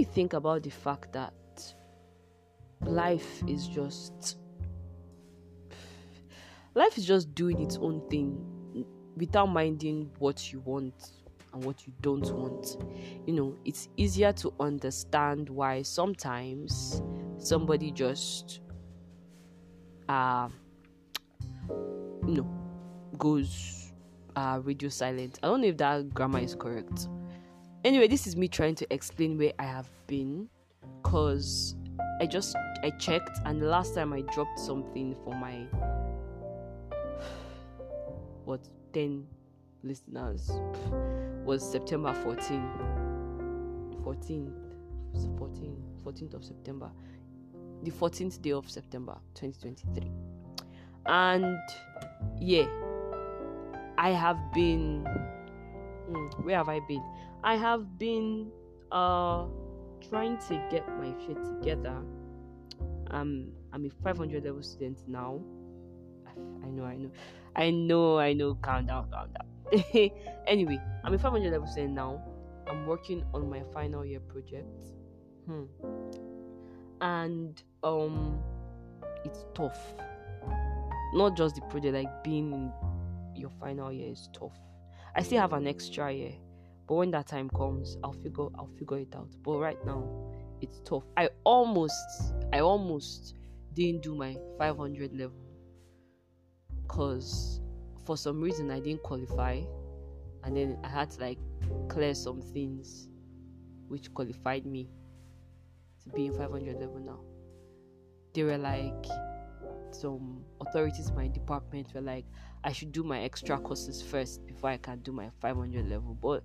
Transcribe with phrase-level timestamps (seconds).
[0.00, 1.34] you think about the fact that
[2.80, 4.38] life is just
[6.74, 8.86] life is just doing its own thing
[9.16, 11.12] without minding what you want
[11.52, 12.78] and what you don't want.
[13.26, 17.02] You know, it's easier to understand why sometimes
[17.36, 18.60] somebody just
[20.08, 20.48] uh
[22.26, 23.92] you know goes
[24.36, 25.38] uh radio silent.
[25.42, 27.08] I don't know if that grammar is correct.
[27.82, 30.50] Anyway, this is me trying to explain where I have been
[31.02, 31.74] because
[32.20, 35.54] I just I checked and the last time I dropped something for my
[38.44, 39.26] what 10
[39.82, 40.50] listeners
[41.44, 42.70] was September 14
[44.04, 46.90] 14th 14 14th of September.
[47.82, 50.10] The 14th day of September 2023
[51.06, 51.58] and
[52.38, 52.66] yeah
[53.96, 55.06] I have been
[56.10, 57.02] hmm, where have I been
[57.42, 58.50] I have been
[58.92, 59.46] uh
[60.08, 62.02] trying to get my shit together
[63.10, 65.40] um I'm a 500 level student now
[66.64, 67.10] I know I know
[67.56, 69.50] I know I know calm down calm down
[70.46, 72.20] anyway, I'm a 500 level student now.
[72.66, 74.82] I'm working on my final year project.
[75.46, 75.64] Hmm.
[77.00, 78.40] And um
[79.24, 79.78] it's tough.
[81.14, 82.72] Not just the project, like being in
[83.34, 84.56] your final year is tough.
[85.14, 86.32] I still have an extra year,
[86.90, 89.28] but when that time comes, I'll figure I'll figure it out.
[89.44, 90.08] But right now,
[90.60, 91.04] it's tough.
[91.16, 91.94] I almost
[92.52, 93.36] I almost
[93.74, 95.38] didn't do my 500 level
[96.82, 97.60] because
[98.04, 99.60] for some reason I didn't qualify,
[100.42, 101.38] and then I had to like
[101.88, 103.06] clear some things
[103.86, 104.90] which qualified me
[106.02, 107.20] to be in 500 level now.
[108.34, 109.06] They were like,
[109.92, 112.24] some authorities in my department were like,
[112.64, 116.14] I should do my extra courses first before I can do my 500 level.
[116.20, 116.42] But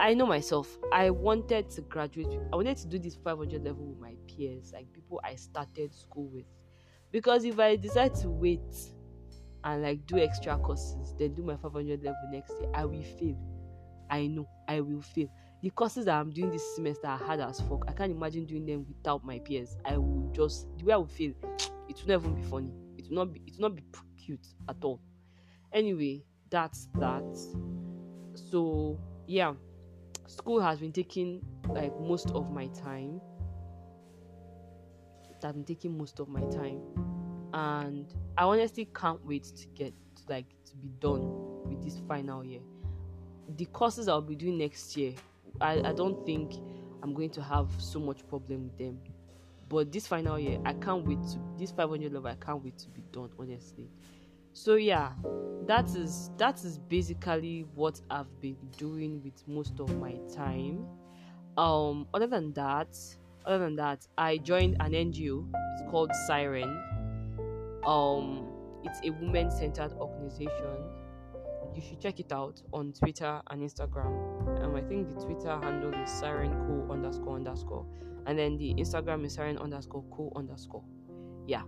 [0.00, 3.98] I know myself, I wanted to graduate, I wanted to do this 500 level with
[3.98, 6.44] my peers, like people I started school with.
[7.12, 8.60] Because if I decide to wait
[9.64, 13.36] and like do extra courses, then do my 500 level next year, I will fail.
[14.10, 15.28] I know I will fail.
[15.62, 17.84] The courses that I'm doing this semester are hard as fuck.
[17.88, 19.76] I can't imagine doing them without my peers.
[19.84, 21.32] I will just the way I will feel,
[21.88, 22.72] it will never be funny.
[22.98, 23.82] It will not be it will not be
[24.22, 25.00] cute at all.
[25.72, 27.24] Anyway, that's that.
[28.34, 29.54] So yeah,
[30.26, 33.20] school has been taking like most of my time.
[35.40, 36.80] That's been taking most of my time
[37.52, 39.94] and I honestly can't wait to get
[40.28, 42.60] like to be done with this final year.
[43.56, 45.14] The courses I'll be doing next year,
[45.60, 46.54] I, I don't think
[47.02, 48.98] I'm going to have so much problem with them.
[49.68, 52.30] But this final year, I can't wait to this 500 level.
[52.30, 53.88] I can't wait to be done, honestly.
[54.56, 55.12] So yeah,
[55.66, 60.86] that is that is basically what I've been doing with most of my time.
[61.58, 62.96] Um, other than that,
[63.44, 65.46] other than that, I joined an NGO.
[65.74, 66.82] It's called Siren
[67.86, 68.46] um,
[68.82, 70.50] it's a women-centered organization.
[71.74, 74.64] You should check it out on Twitter and Instagram.
[74.64, 77.86] Um, I think the Twitter handle is siren co underscore underscore,
[78.26, 80.82] and then the Instagram is siren underscore co underscore.
[81.46, 81.62] Yeah,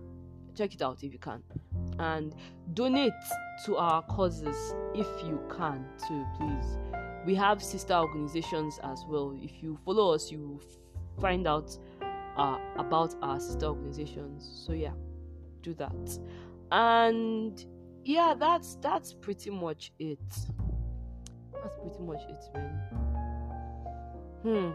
[0.59, 1.41] check it out if you can,
[1.99, 2.35] and
[2.73, 3.13] donate
[3.65, 6.77] to our causes if you can too, please.
[7.25, 9.37] We have sister organizations as well.
[9.41, 10.59] If you follow us, you
[11.21, 11.77] find out
[12.35, 14.63] uh, about our sister organizations.
[14.65, 14.91] So yeah
[15.61, 16.19] do that.
[16.71, 17.65] And
[18.03, 20.19] yeah that's that's pretty much it.
[21.53, 22.79] That's pretty much it man.
[24.43, 24.71] Hmm.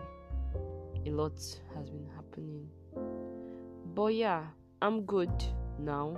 [1.06, 1.38] A lot
[1.74, 2.68] has been happening.
[3.94, 4.44] But yeah
[4.82, 5.32] i'm good
[5.78, 6.16] now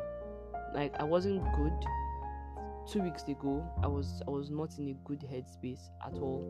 [0.75, 1.73] like i wasn't good.
[2.91, 6.45] Two weeks ago i was i was not in a good headspace at all.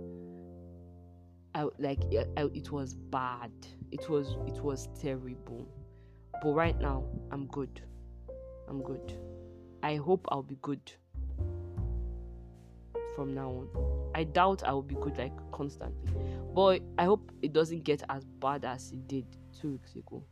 [1.55, 2.01] I like
[2.37, 3.53] I, it was bad.
[3.91, 5.67] It was it was terrible.
[6.43, 7.81] But right now i'm good.
[8.69, 9.19] I'm good.
[9.83, 10.93] I hope I'll be good
[13.15, 13.69] from now on.
[14.15, 16.13] I doubt I will be good like constantly,
[16.55, 19.27] but I hope it doesn't get as bad as it did
[19.59, 20.23] two weeks ago.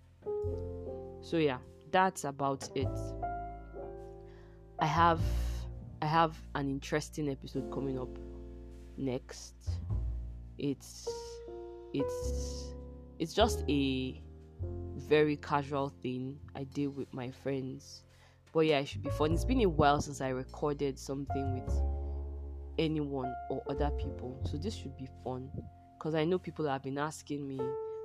[1.23, 1.59] So yeah,
[1.94, 2.88] that's about it.
[4.81, 5.20] I have
[6.02, 8.19] I have an interesting episode coming up
[8.96, 9.55] next.
[10.58, 11.08] It's
[11.93, 12.75] it's
[13.20, 14.20] it's just a
[14.96, 18.02] very casual thing I did with my friends
[18.52, 19.32] but yeah, it should be fun.
[19.32, 21.75] It's been a while since I recorded something with
[22.79, 25.50] anyone or other people, so this should be fun.
[25.99, 27.61] Because I know people have been asking me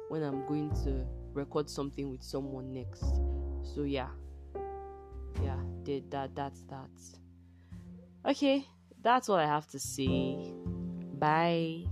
[0.09, 3.03] when I'm going to record something with someone next.
[3.75, 4.09] So yeah,
[5.43, 6.35] yeah, did that.
[6.35, 6.89] That's that.
[8.25, 8.65] Okay,
[9.01, 10.53] that's all I have to say.
[11.19, 11.85] Bye.